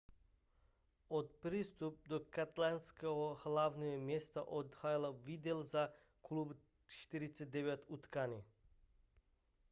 od 1.09 1.31
přestupu 1.33 2.09
do 2.09 2.19
katalánského 2.19 3.37
hlavního 3.43 3.97
města 3.99 4.43
odehrál 4.43 5.13
vidal 5.13 5.63
za 5.63 5.89
klub 6.21 6.57
49 6.87 7.83
utkání 7.87 8.43